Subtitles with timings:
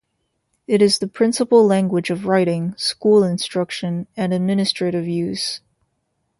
[0.65, 5.61] It is the principal language of writing, school instruction, and administrative use.